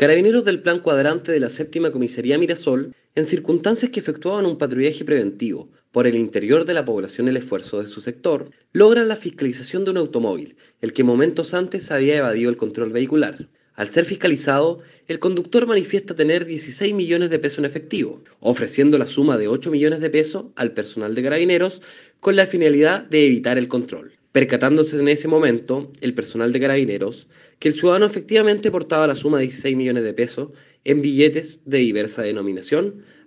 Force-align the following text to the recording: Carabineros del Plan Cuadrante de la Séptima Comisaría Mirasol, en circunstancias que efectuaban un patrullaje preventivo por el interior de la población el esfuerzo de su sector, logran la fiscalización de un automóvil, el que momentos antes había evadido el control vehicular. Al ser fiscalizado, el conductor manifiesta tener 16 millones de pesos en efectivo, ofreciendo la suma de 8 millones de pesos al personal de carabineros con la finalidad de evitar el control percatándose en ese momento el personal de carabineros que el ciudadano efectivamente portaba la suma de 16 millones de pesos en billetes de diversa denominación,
Carabineros 0.00 0.46
del 0.46 0.62
Plan 0.62 0.78
Cuadrante 0.78 1.30
de 1.30 1.40
la 1.40 1.50
Séptima 1.50 1.90
Comisaría 1.90 2.38
Mirasol, 2.38 2.94
en 3.14 3.26
circunstancias 3.26 3.90
que 3.90 4.00
efectuaban 4.00 4.46
un 4.46 4.56
patrullaje 4.56 5.04
preventivo 5.04 5.68
por 5.92 6.06
el 6.06 6.16
interior 6.16 6.64
de 6.64 6.72
la 6.72 6.86
población 6.86 7.28
el 7.28 7.36
esfuerzo 7.36 7.82
de 7.82 7.86
su 7.86 8.00
sector, 8.00 8.50
logran 8.72 9.08
la 9.08 9.16
fiscalización 9.16 9.84
de 9.84 9.90
un 9.90 9.98
automóvil, 9.98 10.56
el 10.80 10.94
que 10.94 11.04
momentos 11.04 11.52
antes 11.52 11.90
había 11.90 12.16
evadido 12.16 12.48
el 12.48 12.56
control 12.56 12.92
vehicular. 12.92 13.50
Al 13.74 13.90
ser 13.90 14.06
fiscalizado, 14.06 14.80
el 15.06 15.18
conductor 15.18 15.66
manifiesta 15.66 16.16
tener 16.16 16.46
16 16.46 16.94
millones 16.94 17.28
de 17.28 17.38
pesos 17.38 17.58
en 17.58 17.66
efectivo, 17.66 18.22
ofreciendo 18.40 18.96
la 18.96 19.06
suma 19.06 19.36
de 19.36 19.48
8 19.48 19.70
millones 19.70 20.00
de 20.00 20.08
pesos 20.08 20.46
al 20.56 20.72
personal 20.72 21.14
de 21.14 21.24
carabineros 21.24 21.82
con 22.20 22.36
la 22.36 22.46
finalidad 22.46 23.02
de 23.02 23.26
evitar 23.26 23.58
el 23.58 23.68
control 23.68 24.12
percatándose 24.32 24.98
en 24.98 25.08
ese 25.08 25.28
momento 25.28 25.90
el 26.00 26.14
personal 26.14 26.52
de 26.52 26.60
carabineros 26.60 27.28
que 27.58 27.68
el 27.68 27.74
ciudadano 27.74 28.06
efectivamente 28.06 28.70
portaba 28.70 29.06
la 29.06 29.14
suma 29.14 29.38
de 29.38 29.44
16 29.44 29.76
millones 29.76 30.04
de 30.04 30.14
pesos 30.14 30.50
en 30.84 31.02
billetes 31.02 31.62
de 31.66 31.78
diversa 31.78 32.22
denominación, 32.22 33.04